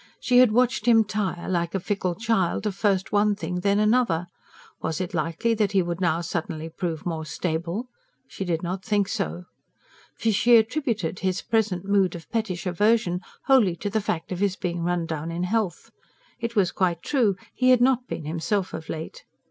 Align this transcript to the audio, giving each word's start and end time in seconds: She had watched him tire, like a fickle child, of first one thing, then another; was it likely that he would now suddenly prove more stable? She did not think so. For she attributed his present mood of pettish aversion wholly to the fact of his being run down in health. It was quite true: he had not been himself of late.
She 0.19 0.39
had 0.39 0.51
watched 0.51 0.87
him 0.87 1.03
tire, 1.03 1.47
like 1.47 1.75
a 1.75 1.79
fickle 1.79 2.15
child, 2.15 2.65
of 2.65 2.73
first 2.73 3.11
one 3.11 3.35
thing, 3.35 3.59
then 3.59 3.77
another; 3.77 4.25
was 4.81 4.99
it 4.99 5.13
likely 5.13 5.53
that 5.53 5.73
he 5.73 5.83
would 5.83 6.01
now 6.01 6.21
suddenly 6.21 6.69
prove 6.69 7.05
more 7.05 7.23
stable? 7.23 7.87
She 8.27 8.43
did 8.43 8.63
not 8.63 8.83
think 8.83 9.07
so. 9.07 9.45
For 10.15 10.31
she 10.31 10.55
attributed 10.55 11.19
his 11.19 11.43
present 11.43 11.85
mood 11.85 12.15
of 12.15 12.31
pettish 12.31 12.65
aversion 12.65 13.19
wholly 13.45 13.75
to 13.75 13.91
the 13.91 14.01
fact 14.01 14.31
of 14.31 14.39
his 14.39 14.55
being 14.55 14.81
run 14.81 15.05
down 15.05 15.29
in 15.29 15.43
health. 15.43 15.91
It 16.39 16.55
was 16.55 16.71
quite 16.71 17.03
true: 17.03 17.35
he 17.53 17.69
had 17.69 17.79
not 17.79 18.07
been 18.07 18.25
himself 18.25 18.73
of 18.73 18.89
late. 18.89 19.23